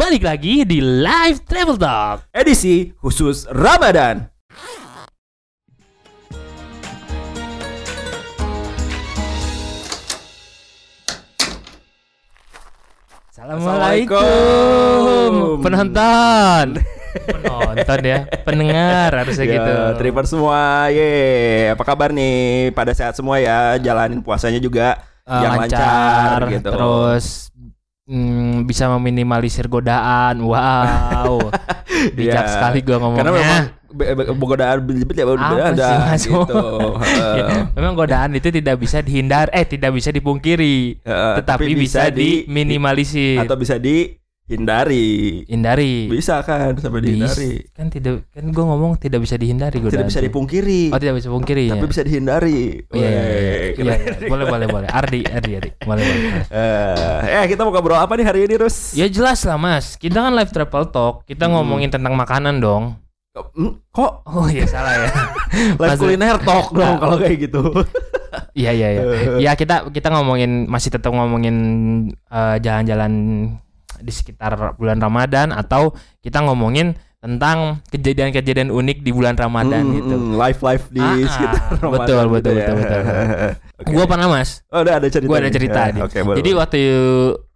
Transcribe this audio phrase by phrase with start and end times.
[0.00, 2.24] balik lagi di Live Travel Talk.
[2.32, 4.32] Edisi khusus Ramadan.
[13.50, 16.66] Assalamualaikum penonton.
[17.10, 19.74] Penonton ya, pendengar harusnya Ya, gitu.
[19.98, 21.10] Tripper semua, ye.
[21.74, 22.70] Apa kabar nih?
[22.70, 23.74] Pada sehat semua ya.
[23.82, 26.70] Jalanin puasanya juga Eh, yang lancar, gitu.
[26.74, 27.50] Terus
[28.10, 30.40] mm, bisa meminimalisir godaan.
[30.40, 31.50] Wow.
[32.16, 32.52] Bijak Iya.
[32.52, 33.20] sekali gua ngomongnya.
[33.20, 33.32] Karena
[33.90, 36.40] memang godaan belibet ya udah ada gitu.
[37.10, 42.06] Ya, memang godaan itu tidak bisa dihindar, eh tidak bisa dipungkiri, Heeh, tetapi tapi bisa,
[42.06, 44.16] bisa di- diminimalisir, Atau bisa dihindari.
[44.50, 46.06] Hindari.
[46.06, 47.62] Bisa kan sampai dihindari.
[47.70, 50.02] Kan tidak kan gue ngomong tidak bisa dihindari godaan.
[50.02, 50.90] Tidak bisa dipungkiri.
[50.90, 51.88] Oh tidak bisa pungkiri Tapi ya.
[51.88, 52.60] bisa dihindari.
[52.90, 53.86] Iya, iya, iya, iya, keren.
[53.86, 54.28] iya.
[54.28, 54.88] boleh boleh boleh.
[54.90, 56.22] Ardi, Ardi, Ardi, boleh boleh.
[56.50, 58.92] Eh, eh, kita mau ngobrol apa nih hari ini, Rus?
[58.92, 61.62] Ya jelas lah mas, kita kan live travel talk, kita Hmm.
[61.62, 62.98] ngomongin tentang makanan dong.
[63.30, 65.06] Hmm, kok Oh iya salah ya.
[65.80, 67.62] live kuliner talk dong kalau kayak gitu?
[68.58, 69.02] Iya iya iya.
[69.46, 71.56] Ya kita kita ngomongin masih tetap ngomongin
[72.10, 73.12] eh, jalan-jalan
[74.00, 80.14] di sekitar bulan Ramadan atau kita ngomongin tentang kejadian-kejadian unik di bulan Ramadan Hmm, gitu.
[80.14, 82.74] hmm, live live di Ah, ah, sekitar betul, Ramadan betul, gitu betul, ya.
[82.74, 83.02] betul.
[83.80, 83.90] Oke.
[83.90, 85.28] Gua pernah mas, Oh, udah ada cerita.
[85.28, 85.54] gua ada nih.
[85.54, 86.02] cerita Ya, nih.
[86.02, 86.36] Oke, boleh.
[86.36, 86.80] Jadi waktu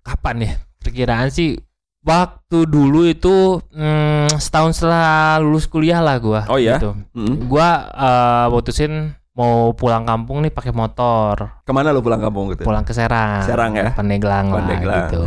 [0.02, 0.52] kapan ya?
[0.78, 1.56] Perkiraan sih
[2.02, 6.44] waktu dulu itu hmm, setahun setelah lulus kuliah lah gua.
[6.46, 6.76] Oh iya?
[6.76, 6.92] Gitu.
[7.10, 7.48] Hmm.
[7.48, 8.92] Gua eh, putusin
[9.32, 12.62] mau pulang kampung nih pakai motor, Ke mana lu pulang kampung gitu?
[12.62, 13.42] pulang ke Serang.
[13.42, 13.90] Serang ya?
[13.90, 14.86] Pandeglang, Pandeglang.
[14.86, 15.22] lah gitu.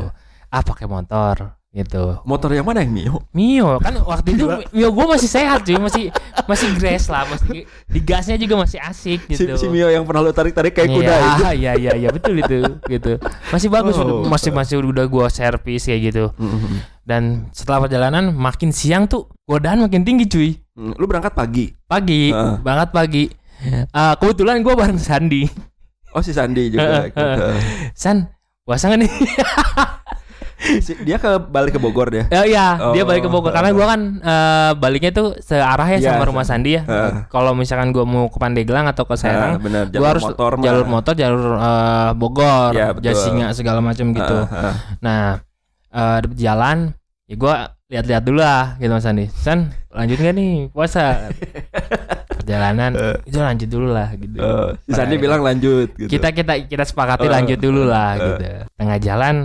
[0.47, 2.17] Ah pakai motor gitu.
[2.25, 3.15] Motor yang mana yang Mio?
[3.29, 6.09] Mio kan waktu itu Mio gue masih sehat cuy, masih
[6.43, 9.53] masih grace lah, masih di gasnya juga masih asik Si, gitu.
[9.53, 11.43] si Mio yang pernah lu tarik-tarik kayak kuda Iya, itu.
[11.53, 13.21] Iya iya iya betul itu gitu.
[13.51, 14.23] Masih bagus Oh.
[14.23, 16.25] udah- masih masih udah gua servis kayak gitu.
[16.33, 20.49] Hmm, Dan setelah perjalanan makin siang tuh godaan makin tinggi cuy.
[20.73, 20.97] hmm.
[20.97, 21.77] Lu berangkat pagi.
[21.85, 22.57] Pagi, Heeh.
[22.59, 23.23] banget pagi.
[23.61, 25.45] Eh, kebetulan gua bareng Sandi.
[26.09, 27.43] Oh, si Sandi juga Heeh, gitu.
[27.93, 28.33] San,
[28.65, 29.05] puasa nih?
[31.01, 32.25] Dia ke balik ke Bogor dia.
[32.27, 35.97] Ya iya, dia Oh, balik ke Bogor karena gua kan eh, baliknya tuh searah ya
[35.97, 36.83] Iya, sama rumah Sandi ya.
[36.83, 37.11] Heeh.
[37.27, 40.63] Kalau misalkan gua mau ke Pandeglang atau ke Serang, benar gua jalur harus motor mah.
[40.63, 43.03] jalur motor, jalur eh, Bogor, Iya, betul.
[43.05, 44.37] Jasinga segala macam gitu.
[44.43, 44.73] Ah, ah.
[44.99, 45.23] Nah,
[45.89, 46.91] eh di jalan
[47.25, 47.55] ya gua
[47.87, 49.31] lihat-lihat dulu lah gitu Mas Andi.
[49.31, 51.31] San, lanjut gak nih puasa?
[52.27, 52.91] Perjalanan
[53.23, 54.39] itu lanjut dulu lah gitu.
[54.39, 56.07] Pada Sandi bilang lanjut gitu.
[56.07, 58.19] kita kita kita sepakati Eh, lanjut dulu lah eh.
[58.21, 58.43] gitu.
[58.75, 59.35] Tengah jalan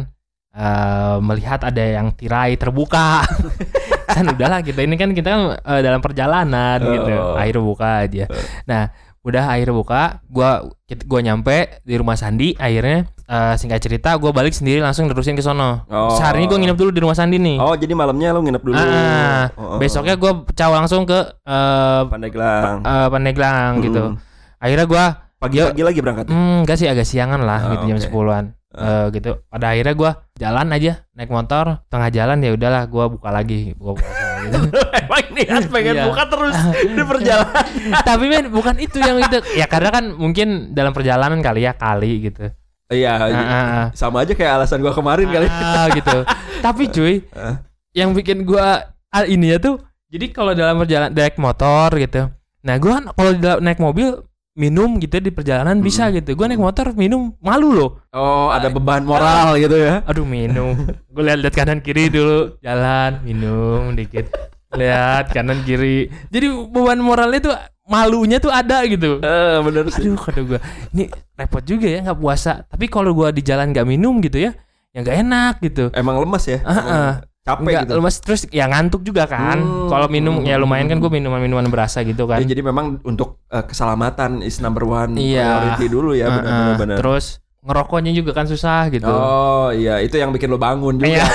[0.53, 3.25] eh, melihat ada yang tirai terbuka.
[4.13, 6.93] kan udahlah kita ini kan kita kan eh, dalam perjalanan Oh.
[6.93, 7.13] gitu.
[7.35, 8.25] Air buka aja.
[8.65, 8.93] Nah,
[9.23, 10.67] udah air buka, gua
[11.07, 15.41] gua nyampe di rumah Sandi akhirnya eh, singkat cerita gua balik sendiri langsung terusin ke
[15.41, 15.87] sono.
[15.87, 16.13] Oh.
[16.13, 17.57] Sehari ini gua nginep dulu di rumah Sandi nih.
[17.57, 18.77] Oh, jadi malamnya lu nginep dulu.
[18.77, 22.83] Ah, Oh, oh, besoknya gua caw langsung ke eh Pandeglang.
[22.83, 24.03] eh, Pandeglang gitu.
[24.11, 24.21] Hmm.
[24.59, 25.05] Akhirnya gua
[25.39, 26.31] Pagi-pagi lagi berangkat.
[26.31, 28.07] Hmm, enggak sih agak siangan lah Ah, gitu jam oke.
[28.07, 28.45] 10-an.
[28.73, 29.37] Eh, gitu.
[29.47, 34.01] Pada akhirnya gua jalan aja naik motor, tengah jalan ya udahlah gua buka lagi, buka
[34.01, 34.59] puasa gitu.
[35.05, 36.05] Emang niat pengen Iya.
[36.09, 36.57] buka terus
[36.89, 37.65] di perjalanan.
[38.01, 39.39] Tapi men bukan itu yang itu.
[39.53, 42.49] Ya karena kan mungkin dalam perjalanan kali ya kali gitu.
[42.89, 43.87] Iya, Ah, ah, ah.
[43.93, 45.49] sama aja kayak alasan gua kemarin kali.
[45.49, 46.19] Ah, gitu.
[46.61, 47.61] Tapi cuy, Ah.
[47.93, 52.29] yang bikin gua ah, ini ya tuh jadi kalau dalam perjalanan naik motor gitu.
[52.65, 54.17] Nah, gua kan kalau naik mobil
[54.53, 56.37] minum gitu di perjalanan bisa gitu.
[56.37, 57.91] Gua naik motor minum malu loh.
[58.13, 60.05] Oh, ada beban moral gitu ya.
[60.05, 60.77] Aduh minum.
[61.13, 64.29] Gue lihat-lihat kanan kiri dulu, jalan minum dikit.
[64.73, 66.13] Lihat kanan kiri.
[66.29, 67.55] Jadi beban moralnya tuh
[67.89, 69.21] malunya tuh ada gitu.
[69.25, 70.05] Eh, bener sih.
[70.05, 70.61] Aduh kata gue,
[70.97, 72.65] ini repot juga ya nggak puasa.
[72.69, 74.53] Tapi kalau gua di jalan nggak minum gitu ya,
[74.93, 75.85] ya nggak enak gitu.
[75.97, 76.61] Emang lemes ya?
[76.65, 77.13] Ah, ah.
[77.43, 77.95] Capek Nggak, gitu.
[77.99, 79.59] lemas terus ya ngantuk juga kan.
[79.59, 79.91] Hmm.
[79.91, 82.39] Kalau minum ya lumayan kan gue minuman-minuman berasa gitu kan.
[82.39, 85.43] Ya, jadi memang untuk eh, keselamatan is number one Iya.
[85.75, 87.03] priority dulu ya benar-benar.
[87.03, 89.07] Terus ngerokoknya juga kan susah gitu.
[89.07, 91.19] Oh iya itu yang bikin lo bangun juga.
[91.19, 91.27] Iya.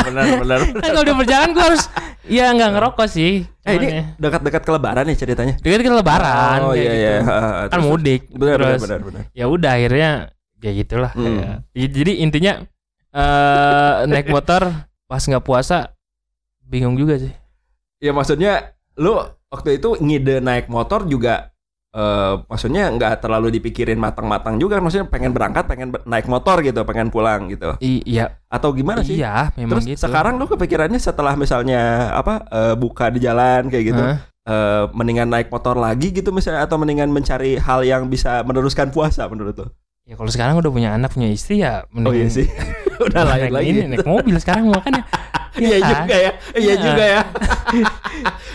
[0.00, 0.60] Benar-benar.
[0.82, 1.82] Kan kalau di perjalanan gue harus
[2.26, 3.42] ya nggak ngerokok sih.
[3.62, 4.02] Eh ini ya.
[4.18, 5.54] dekat-dekat ke lebaran nih ceritanya.
[5.58, 6.94] Deket ke lebaran Oh iya gitu.
[6.94, 7.14] iya.
[7.66, 8.22] Kan mudik.
[8.30, 9.22] Benar Terus benar benar.
[9.30, 10.10] ya udah akhirnya
[10.58, 11.66] ya gitulah Hmm.
[11.74, 12.52] Ya, jadi intinya
[13.10, 15.98] eh naik motor pas nggak puasa
[16.62, 17.34] bingung juga sih.
[17.98, 19.18] Ya maksudnya lu
[19.50, 21.50] waktu itu ngide naik motor juga
[21.90, 26.86] eh maksudnya nggak terlalu dipikirin matang-matang juga maksudnya pengen berangkat pengen ber- naik motor gitu
[26.86, 30.06] pengen pulang gitu I- iya, atau gimana sih iya memang terus gitu.
[30.06, 34.22] sekarang lu kepikirannya setelah misalnya apa eh, buka di jalan kayak gitu Hah?
[34.22, 39.26] eh, mendingan naik motor lagi gitu misalnya atau mendingan mencari hal yang bisa meneruskan puasa
[39.26, 39.74] menurut lo
[40.10, 42.46] Ya kalau sekarang udah punya anak punya istri ya oh iya mending sih
[43.06, 45.06] udah lain lagi ini naik mobil sekarang makanya
[45.52, 45.88] Iya kan?
[46.02, 46.30] juga ya.
[46.52, 46.74] Iya Iya.
[46.80, 47.20] juga ya.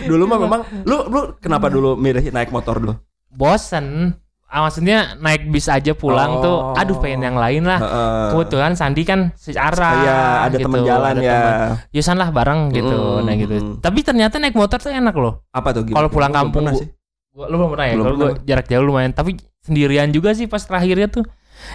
[0.02, 2.94] dulu mah memang lu lu kenapa dulu milih naik motor dulu?
[3.28, 4.16] Bosen.
[4.46, 6.42] Ah, maksudnya naik bis aja pulang Oh.
[6.42, 7.78] tuh, aduh pengen yang lain lah.
[7.78, 8.26] Heeh.
[8.32, 9.92] Kebetulan Sandi kan searah.
[9.98, 10.16] Iya,
[10.46, 11.34] ada teman jalan ada ya.
[11.36, 11.70] teman.
[11.90, 13.54] Yusan lah bareng gitu, Mm, nah gitu.
[13.76, 15.44] Tapi ternyata naik motor tuh enak loh.
[15.50, 15.82] Apa tuh?
[15.84, 16.78] Kalau pulang Gua kampung, Bu.
[16.78, 16.88] sih.
[17.28, 17.92] Gua lu belum pernah ya?
[17.92, 18.46] Kalau gua pernah.
[18.46, 19.30] jarak jauh lumayan, tapi
[19.60, 21.26] sendirian juga sih pas terakhirnya tuh.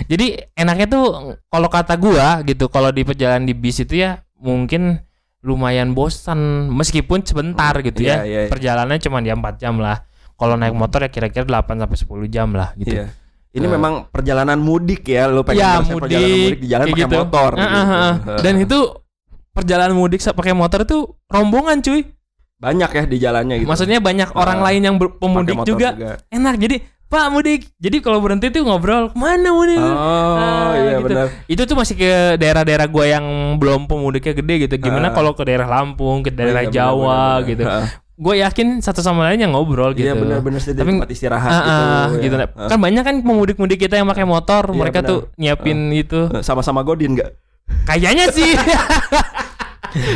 [0.06, 1.06] Jadi enaknya tuh
[1.48, 5.02] kalau kata gua gitu, kalau di perjalanan di bis itu ya mungkin
[5.42, 8.18] lumayan bosan meskipun sebentar gitu Iya, ya.
[8.24, 8.50] iya, iya.
[8.50, 10.06] Perjalanannya cuma ya 4 jam lah.
[10.38, 12.94] Kalau naik motor ya kira-kira 8 sampai 10 jam lah gitu.
[12.94, 13.10] Iya.
[13.52, 13.72] Ini Eh.
[13.72, 17.16] memang perjalanan mudik ya, lu pengen Ya ngerasain perjalanan mudik, mudik di jalan pakai gitu.
[17.20, 17.52] motor.
[17.58, 17.82] Ah, gitu.
[18.32, 18.40] ah.
[18.40, 18.80] Dan itu
[19.52, 20.98] perjalanan mudik pakai motor itu
[21.28, 22.02] rombongan cuy.
[22.62, 23.68] banyak ya di jalannya gitu.
[23.68, 25.90] Maksudnya banyak orang lain yang pemudik motor juga.
[26.30, 26.56] enak.
[26.62, 26.78] Jadi
[27.12, 27.68] Pak mudik.
[27.76, 29.76] Jadi kalau berhenti tuh ngobrol ke mana mudik?
[29.76, 29.92] Oh,
[30.34, 31.04] Ah, iya gitu.
[31.06, 31.26] benar.
[31.46, 33.26] Itu tuh masih ke daerah-daerah gua yang
[33.60, 34.80] belum pemudiknya gede gitu.
[34.80, 35.14] Gimana Ah.
[35.14, 36.96] kalau ke daerah Lampung, ke daerah Iya, Jawa
[37.38, 37.50] benar-benar.
[37.52, 37.64] gitu.
[37.66, 40.06] Ah, Gue yakin satu sama lain yang ngobrol gitu.
[40.06, 41.74] Iya benar-benar sih Tapi- tempat istirahat Ah, gitu.
[42.14, 42.22] ya.
[42.22, 42.36] gitu.
[42.56, 42.70] Ah.
[42.70, 45.10] Kan banyak kan pemudik-pemudik kita yang pakai motor, Iya, mereka benar.
[45.10, 46.30] tuh nyiapin itu.
[46.30, 47.34] Eh, Sama-sama Godin enggak?
[47.84, 48.54] Kayaknya sih.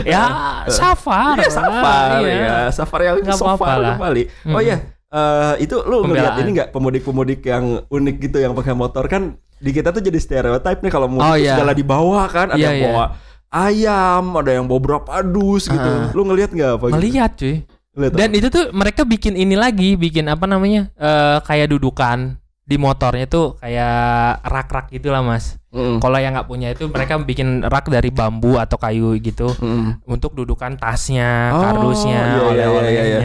[0.05, 0.21] ya,
[0.67, 1.35] safar.
[1.35, 2.35] Iya, safar Iya.
[2.37, 2.57] ya.
[2.69, 3.95] Safar yang Nggak safar apa-apa lah.
[3.97, 4.23] kembali.
[4.53, 4.77] Oh iya,
[5.15, 9.23] eh, itu lu ngeliat ini enggak pemudik-pemudik yang unik gitu yang pakai motor kan
[9.55, 11.55] di kita tuh jadi stereotip nih kalau mudik Oh, tuh iya.
[11.55, 12.85] segala dibawa kan, ada Iya, yang iya.
[12.85, 13.05] bawa
[13.47, 15.79] ayam, ada yang bawa berapa dus gitu.
[15.79, 16.11] Ah.
[16.11, 16.95] Lu ngelihat nggak apa gitu?
[16.97, 17.55] Melihat cuy.
[17.95, 18.37] Ngeliat Dan apa?
[18.37, 20.91] itu tuh mereka bikin ini lagi, bikin apa namanya?
[20.93, 25.55] eh kayak dudukan di motornya tuh kayak rak-rak gitu lah mas.
[25.71, 26.01] Mm.
[26.01, 30.03] Kalau yang nggak punya itu mereka bikin rak dari bambu atau kayu gitu Mm.
[30.03, 32.19] untuk dudukan tasnya, Oh, kardusnya,
[32.51, 33.19] iya, iya, iya, iya.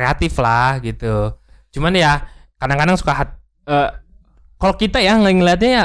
[0.00, 1.36] Kreatif lah gitu.
[1.70, 2.24] Cuman ya
[2.56, 3.30] kadang-kadang suka hat,
[3.62, 3.88] eh,
[4.56, 5.84] kalau kita ya ng- ngeliatnya ya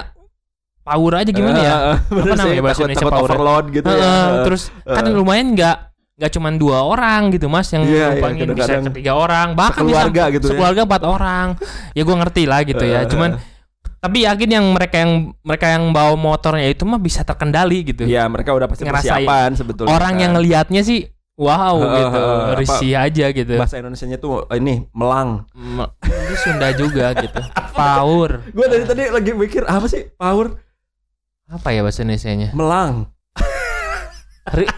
[0.82, 1.68] power aja gimana ya?
[1.68, 3.30] Ah, ah, bener Apa namanya bahasa takut- Indonesia takut power?
[3.30, 3.98] overload gitu ya.
[3.98, 4.44] Heeh, Ah.
[4.44, 5.14] terus kan Heeh.
[5.14, 5.78] lumayan nggak
[6.16, 9.84] nggak cuma dua orang gitu mas yang Iya, iya, numpangin bisa kadang-kadang ketiga orang bahkan
[9.84, 10.50] bisa gitu ya.
[10.50, 11.48] sekeluarga empat orang
[11.92, 13.30] ya gue ngerti lah gitu ya Eh, cuman
[13.98, 18.32] tapi yakin yang mereka yang mereka yang bawa motornya itu mah bisa terkendali gitu Iya,
[18.32, 19.12] mereka udah pasti Ngerasain.
[19.28, 19.92] persiapan sebetulnya.
[19.92, 20.36] orang yang kan.
[20.40, 21.04] ngelihatnya sih
[21.36, 25.44] wow gitu apa- risih aja gitu bahasa Indonesianya tuh eh, ini melang.
[25.52, 27.40] Me- itu Sunda juga gitu
[27.72, 30.56] power Gue dari tadi lagi mikir apa sih power
[31.46, 33.12] apa ya bahasa Indonesia-nya melang.
[34.48, 34.70] Ri-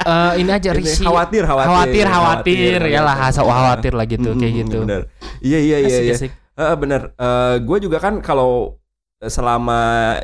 [0.00, 3.34] eh, ini aja Ini, risih khawatir, khawatir, khawatir khawatir ya lah khawatir.
[3.34, 5.02] asal khawatir lah gitu kayak Mm, gitu Bener.
[5.38, 5.88] Iya iya iya.
[5.88, 6.14] Asik, iya.
[6.16, 6.32] asik.
[6.56, 7.02] Heeh, bener.
[7.60, 8.78] gue juga kan kalau
[9.20, 10.14] selama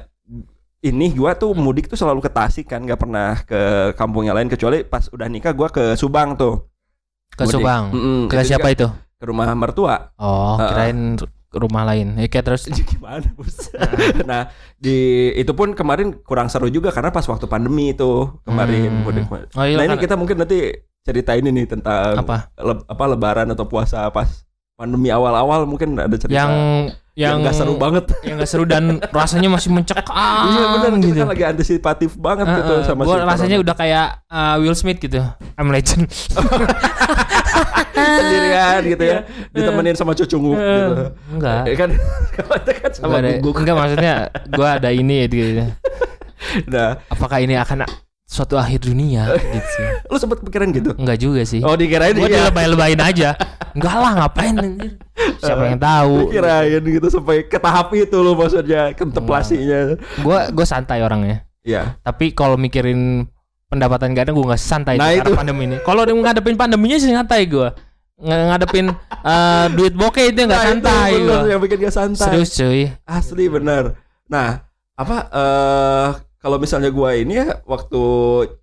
[0.85, 3.61] ini gue tuh mudik tuh selalu ke Tasik kan, nggak pernah ke
[3.95, 6.69] kampung yang lain kecuali pas udah nikah gue ke Subang tuh.
[7.31, 7.55] ke Mudik.
[7.57, 8.87] Subang Mm-mm, ke itu siapa itu
[9.17, 10.13] Ke rumah mertua.
[10.15, 10.69] Oh, Heeh.
[10.69, 10.99] kirain
[11.49, 12.15] ke rumah lain.
[12.15, 13.73] Ya kayak terus Gimana bos?
[14.29, 14.47] nah
[14.77, 14.97] di
[15.33, 19.03] itu pun kemarin kurang seru juga karena pas waktu pandemi itu kemarin Hmm.
[19.03, 19.27] mudik.
[19.53, 20.59] Oh iya nah ini kan- kita mungkin nanti
[21.01, 22.53] ceritain ini tentang apa?
[22.57, 24.31] le- apa lebaran atau puasa pas
[24.75, 26.53] pandemi awal-awal mungkin ada cerita Yang
[27.15, 28.11] yang nggak seru banget.
[28.27, 30.03] Yang gak seru dan rasanya masih mencekam
[30.51, 31.19] iya benar kita gitu.
[31.23, 34.99] kan lagi antisipatif banget gitu Heeh, sama gua si rasanya udah kayak uh, Will Smith
[34.99, 35.23] gitu.
[35.55, 36.11] I'm legend.
[37.95, 39.21] sendirian gitu ya Iya.
[39.55, 40.95] ditemenin sama cucunguk gitu.
[41.39, 41.63] Enggak.
[41.71, 41.91] Ya kan
[42.61, 43.31] itu kan sama Enggak, ada,
[43.63, 44.15] enggak maksudnya
[44.51, 45.63] gua ada ini gitu.
[46.69, 47.89] Nah, Apakah ini akan
[48.25, 49.83] suatu akhir dunia gitu.
[50.09, 50.91] lu sempet pikiran gitu?
[50.97, 51.61] Enggak juga sih.
[51.61, 52.49] Oh, dikirain Gua iya.
[52.49, 53.31] dilebay-lebayin aja.
[53.73, 54.93] Enggak lah ngapain anjir.
[55.39, 56.15] Siapa yang tahu.
[56.29, 59.95] Dikirain gitu sampai ke tahap itu lu maksudnya kontemplasinya.
[60.21, 61.45] Gua gua santai orangnya.
[61.63, 61.97] Iya.
[62.01, 63.29] Tapi kalau mikirin
[63.65, 65.33] pendapatan gak ada gue nggak santai Nah, itu.
[65.35, 65.77] pandemi ini.
[65.81, 67.69] Kalau ngadepin pandeminya sih santai gue.
[68.15, 68.87] Ng- ngadepin
[69.25, 71.51] eh, duit bokeh itu nggak Nah, itu santai bener gue.
[71.51, 72.25] yang bikin gak santai.
[72.31, 72.83] Serius cuy.
[73.03, 73.99] Asli bener.
[74.29, 74.63] Nah,
[74.95, 76.09] apa eh
[76.45, 78.03] kalau misalnya gua ini ya waktu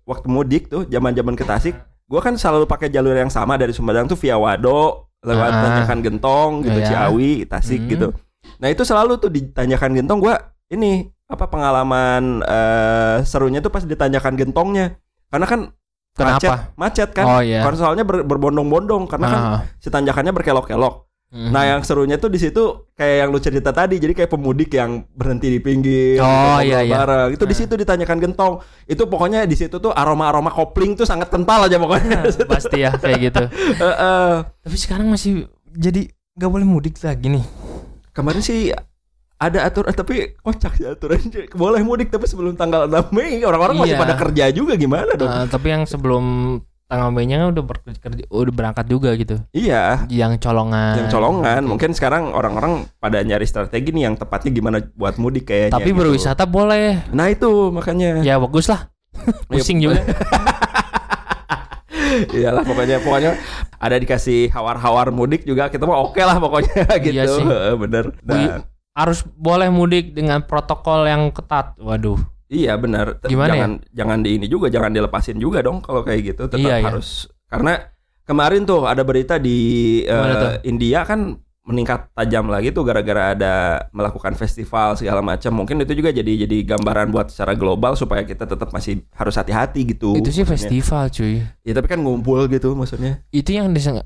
[0.06, 1.74] waktu mudik tuh zaman-zaman ke Tasik,
[2.06, 5.60] gua kan selalu pakai jalur yang sama dari Sumedang tuh via Wado, lewat Ah.
[5.66, 6.86] Tanjakan Gentong gitu Iya.
[6.86, 7.90] Ciawi, Tasik Hmm.
[7.90, 8.06] gitu.
[8.56, 10.38] Nah, itu selalu tuh di Tanjakan Gentong gua
[10.70, 14.94] ini apa pengalaman eh serunya tuh pas di Tanjakan Gentongnya.
[15.26, 15.60] Karena kan
[16.12, 16.76] macet, Kenapa?
[16.76, 17.24] macet kan.
[17.26, 17.64] Oh iya.
[17.64, 19.60] Karena soalnya ber- berbondong-bondong karena kan Ah.
[19.80, 21.08] si tanjakannya berkelok-kelok.
[21.32, 21.48] Mhm.
[21.48, 22.60] Nah, yang serunya tuh di situ
[22.92, 26.92] kayak yang lu cerita tadi, jadi kayak pemudik yang berhenti di pinggir, Oh, iya, iya.
[26.94, 27.32] bareng.
[27.32, 28.60] Itu di situ ditanyakan gentong.
[28.84, 32.20] Itu pokoknya di situ tuh aroma-aroma kopling tuh sangat kental aja pokoknya.
[32.20, 33.42] Nah, pasti ya kayak gitu.
[33.80, 34.32] Heeh.
[34.44, 36.04] Tapi sekarang masih jadi
[36.36, 37.44] nggak boleh mudik lagi nih.
[38.12, 38.68] Kemarin sih
[39.36, 41.48] ada aturan tapi kocak sih aturannya.
[41.58, 44.02] Boleh mudik tapi sebelum tanggal 6 Mei orang-orang masih Iya.
[44.04, 45.26] pada kerja juga gimana dong?
[45.26, 46.24] Eh, tapi yang sebelum
[46.92, 49.40] tanggal Mei-nya kan udah bekerja, udah berangkat juga gitu.
[49.56, 50.04] iya.
[50.12, 51.00] Yang colongan.
[51.00, 55.72] Yang colongan, mungkin sekarang orang-orang pada nyari strategi nih yang tepatnya gimana buat mudik kayaknya.
[55.72, 56.04] Tapi gitu.
[56.04, 57.08] berwisata boleh.
[57.16, 58.20] Nah itu makanya.
[58.20, 58.92] Ya bagus lah.
[59.48, 60.04] Pusing juga.
[62.12, 63.40] Iyalah pokoknya pokoknya
[63.80, 67.16] ada dikasih hawar-hawar mudik juga kita mah oke lah pokoknya gitu.
[67.16, 67.44] Iya sih.
[67.80, 68.12] Bener.
[68.20, 71.72] Nah, harus boleh mudik dengan protokol yang ketat.
[71.80, 72.20] Waduh.
[72.52, 73.16] Iya benar.
[73.24, 73.56] Gimana ya?
[73.56, 76.86] jangan jangan di ini juga jangan dilepasin juga dong kalau kayak gitu tetap Iya, iya.
[76.92, 77.80] harus karena
[78.22, 79.58] kemarin tuh ada berita di
[80.04, 80.52] tuh?
[80.68, 83.54] India kan meningkat tajam lagi tuh gara-gara ada
[83.94, 85.54] melakukan festival segala macam.
[85.54, 89.94] Mungkin itu juga jadi jadi gambaran buat secara global supaya kita tetap masih harus hati-hati
[89.94, 90.18] gitu.
[90.18, 90.52] Itu sih maksudnya.
[90.58, 91.38] festival, cuy.
[91.62, 93.22] Ya tapi kan ngumpul gitu maksudnya.
[93.30, 94.02] Itu yang diseng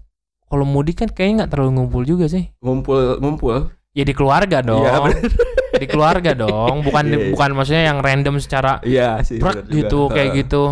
[0.47, 2.53] kalau mudik kan kayaknya nggak terlalu ngumpul juga sih.
[2.61, 3.73] Ngumpul ngumpul.
[3.97, 4.85] Ya di keluarga dong.
[4.85, 5.33] Iya bener.
[5.77, 7.31] Di keluarga dong, bukan Iya, iya.
[7.31, 9.37] bukan maksudnya yang random secara Iya sih.
[9.37, 9.77] berat bener juga.
[9.79, 10.63] gitu kayak gitu.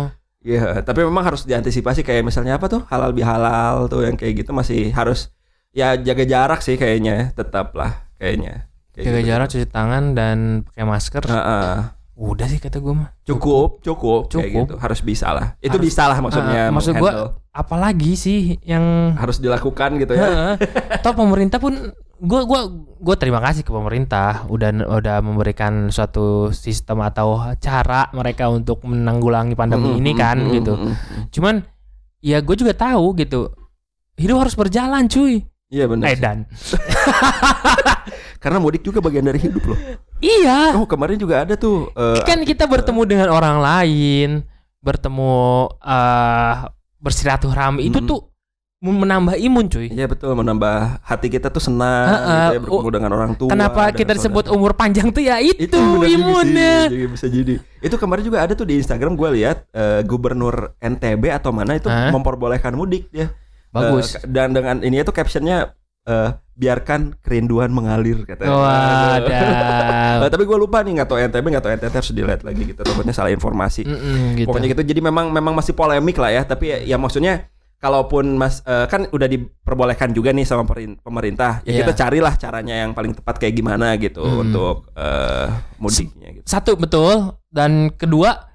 [0.41, 4.51] Iya, tapi memang harus diantisipasi kayak misalnya apa tuh halal bihalal tuh yang kayak gitu
[4.51, 5.33] masih harus
[5.71, 8.69] ya jaga jarak sih kayaknya tetap lah kayaknya.
[8.91, 9.27] Kayak Jaga gitu.
[9.27, 11.23] jarak, cuci tangan dan pakai masker.
[11.25, 11.75] Heeh.
[12.15, 13.11] Udah sih kata gue mah.
[13.27, 14.65] Cukup, cukup, kayak Cukup.
[14.71, 14.75] gitu.
[14.79, 15.59] Harus bisa lah.
[15.59, 16.61] Itu Harus- bisa lah maksudnya.
[16.61, 17.43] Ah, maksud menghandle.
[17.51, 20.23] Apalagi sih yang harus dilakukan gitu ya.
[20.23, 20.53] Heeh.
[21.03, 21.75] Toh pemerintah pun
[22.15, 28.47] gue gua gua terima kasih ke pemerintah udah udah memberikan suatu sistem atau cara mereka
[28.47, 30.73] untuk menanggulangi pandemi Mm, ini kan mm, gitu.
[31.39, 31.63] Cuman
[32.23, 33.51] ya gue juga tahu gitu.
[34.15, 35.43] Hidup harus berjalan cuy.
[35.67, 36.07] Iya benar.
[36.07, 36.47] Eh dan.
[38.43, 39.79] Karena mudik juga bagian dari hidup loh.
[40.21, 40.77] Iya.
[40.79, 41.91] Oh kemarin juga ada tuh.
[41.91, 44.29] eh, Kan kita bertemu dengan orang lain,
[44.79, 45.35] bertemu
[45.83, 46.55] eh
[46.95, 48.33] bersilaturahmi itu tuh
[48.91, 49.87] menambah imun cuy.
[49.89, 52.25] Iya betul menambah hati kita tuh senang Heeh.
[52.25, 53.49] gitu ya, bertemu Oh, dengan orang tua.
[53.49, 54.57] Kenapa kita disebut saudara.
[54.59, 56.85] umur panjang tuh ya itu, sih, imunnya.
[56.91, 57.53] jadi bisa jadi.
[57.79, 61.87] Itu kemarin juga ada tuh di Instagram gue lihat eh, gubernur NTB atau mana itu
[61.87, 62.11] Hah?
[62.11, 63.33] memperbolehkan mudik ya.
[63.71, 64.19] Bagus.
[64.19, 65.73] Eh, dan dengan ini itu captionnya
[66.05, 68.55] eh, biarkan kerinduan mengalir katanya.
[68.55, 70.27] Wadah.
[70.31, 72.81] tapi gue lupa nih nggak tahu NTB nggak tahu NTT harus dilihat lagi gitu.
[72.81, 73.83] Takutnya salah informasi.
[73.83, 74.47] Mm-mm, gitu.
[74.47, 74.81] Pokoknya gitu.
[74.83, 76.41] Jadi memang memang masih polemik lah ya.
[76.47, 77.51] Tapi ya, ya maksudnya
[77.85, 80.65] kalaupun mas eh, kan udah diperbolehkan juga nih sama
[80.97, 81.61] pemerintah.
[81.61, 81.85] Ya Iya.
[81.85, 84.41] kita carilah caranya yang paling tepat kayak gimana gitu Hmm.
[84.41, 85.45] untuk eh,
[85.77, 86.45] mudiknya gitu.
[86.49, 88.49] Satu betul dan kedua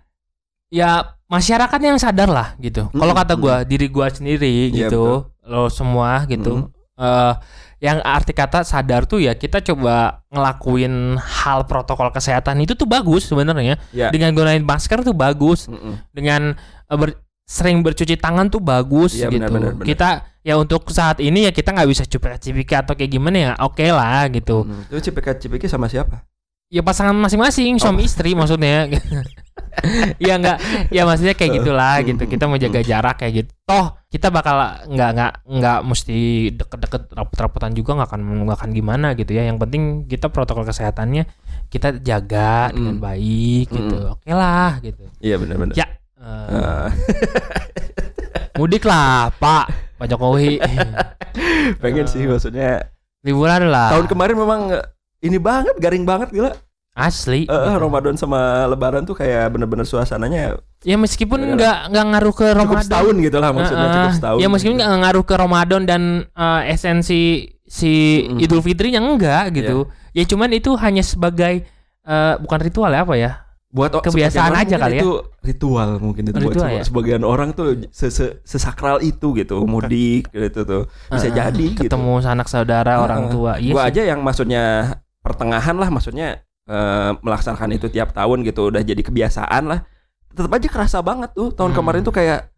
[0.67, 2.91] ya masyarakat yang sadar lah gitu.
[2.91, 6.67] Kalau Mm-mm, kata gua diri gua sendiri Iya, gitu, lo semua gitu.
[6.99, 7.35] eh
[7.81, 13.25] yang arti kata sadar tuh ya kita coba ngelakuin hal protokol kesehatan itu tuh bagus
[13.25, 13.81] sebenarnya.
[13.89, 14.13] Ya.
[14.13, 15.65] Dengan gunain masker tuh bagus.
[15.65, 15.97] Mm-mm.
[16.13, 17.17] Dengan eh, ber-
[17.50, 19.42] sering bercuci tangan tuh bagus Iya, gitu.
[19.42, 19.87] benar, benar, benar.
[19.90, 20.09] Kita
[20.40, 23.52] ya untuk saat ini ya kita nggak bisa cipika-cipika atau kayak gimana ya.
[23.59, 24.62] Oke lah gitu.
[24.62, 24.87] Hmm.
[24.87, 26.23] Itu cipika cipiki sama siapa?
[26.71, 28.87] Ya pasangan masing-masing, suami istri maksudnya.
[30.23, 30.59] ya enggak,
[30.95, 32.23] ya maksudnya kayak gitulah gitu.
[32.30, 33.50] Kita mau jaga jarak kayak gitu.
[33.66, 34.54] Toh kita bakal
[34.87, 36.19] nggak nggak nggak mesti
[36.54, 39.50] deket-deket rapot-rapotan juga nggak akan nggak akan gimana gitu ya.
[39.50, 41.26] Yang penting kita protokol kesehatannya
[41.66, 43.02] kita jaga dengan Mm.
[43.02, 43.97] baik gitu.
[44.14, 45.11] Oke lah gitu.
[45.19, 45.75] Iya benar-benar.
[45.75, 45.87] Ya
[46.21, 46.89] eh,
[48.31, 49.65] Eh, mudik lah Pak
[49.97, 50.61] Pak Jokowi.
[51.83, 52.89] pengen sih maksudnya.
[53.21, 53.93] Liburan lah.
[53.93, 54.85] Tahun kemarin memang eh,
[55.21, 56.53] ini banget garing banget gila.
[56.91, 57.45] Asli.
[57.45, 57.81] Eh, eh, gitu.
[57.81, 62.85] Ramadan sama Lebaran tuh kayak bener-bener suasananya Ya meskipun nggak nggak ngaruh ke cukup Ramadan.
[62.85, 63.95] setahun gitu lah maksudnya Heeh.
[63.97, 64.39] cukup setahun.
[64.41, 67.23] Ya meskipun nggak ngaruh ke Ramadan dan eh, esensi
[67.62, 67.93] si
[68.27, 68.41] Mm.
[68.41, 69.87] Idul Fitrinya enggak gitu.
[70.12, 71.65] Ya cuman itu hanya sebagai
[72.03, 73.33] eh, bukan ritual ya apa ya?
[73.71, 75.00] Buat Kebiasaan orang aja kali ya.
[75.00, 75.11] itu
[75.41, 76.83] ritual mungkin itu buat Ritual seba- ya?
[76.83, 81.37] sebagian orang tuh se- se- sesakral itu gitu mudik gitu tuh bisa Heeh.
[81.37, 81.87] jadi gitu.
[81.87, 83.33] Ketemu sanak saudara orang Heeh.
[83.33, 83.53] tua.
[83.57, 83.89] Iya gua sih.
[83.89, 84.62] aja yang maksudnya
[85.21, 86.29] pertengahan lah maksudnya
[86.67, 89.87] eh, melaksanakan itu tiap tahun gitu udah jadi kebiasaan lah
[90.29, 91.79] tetap aja kerasa banget tuh tahun Hmm.
[91.79, 92.50] kemarin tuh kayak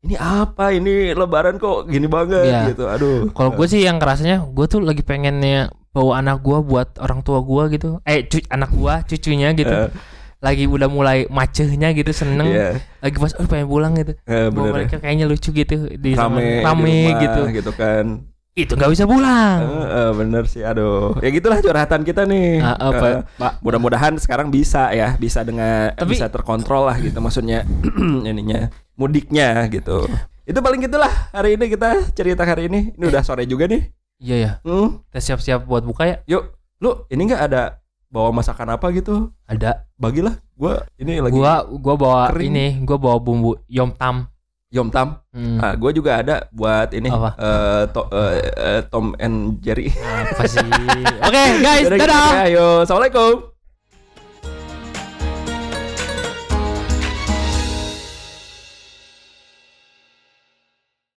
[0.00, 2.60] ini apa ini lebaran kok gini banget Iya.
[2.68, 6.94] gitu aduh Kalau gue sih yang kerasanya gue tuh lagi pengennya bawa anak gue buat
[6.96, 7.88] orang tua gue gitu.
[8.04, 9.72] Eh cu- anak gue cucunya gitu.
[9.72, 9.88] Eh,
[10.38, 12.46] Lagi udah mulai macehnya gitu seneng.
[12.46, 14.12] iya Lagi pas oh pengen pulang gitu.
[14.20, 14.72] Bawa bener ya.
[14.74, 17.40] mereka kayaknya lucu gitu di rame, rame di rumah, gitu.
[17.54, 18.06] gitu kan
[18.52, 19.60] Itu nggak bisa pulang.
[19.60, 23.52] Eh, eh, bener sih aduh ya gitulah curhatan kita nih Ah, apa, Eh, Pak?
[23.60, 27.68] mudah-mudahan sekarang bisa ya bisa dengan Tapi- bisa terkontrol lah gitu maksudnya
[28.24, 30.08] ininya mudiknya gitu
[30.42, 34.36] itu paling gitulah hari ini kita cerita hari ini ini udah sore juga nih Iya
[34.38, 34.52] ya.
[34.62, 36.16] Hmm, Kita siap-siap buat buka ya.
[36.26, 37.84] yuk lu ini nggak ada
[38.16, 39.84] bawa masakan apa gitu Ada.
[39.94, 42.48] bagilah gua ini lagi Gua gua bawa kering.
[42.48, 44.32] ini, gua bawa bumbu yom tam.
[44.66, 45.60] yom tam Hmm.
[45.60, 47.36] ah gua juga ada buat ini Apa?
[47.36, 50.64] eh, to- eh, eh, Tom and Jerry Apa sih?
[51.28, 52.28] Oke, guys, Yaudah gitu dadah.
[52.32, 53.55] ya, ayo assalamualaikum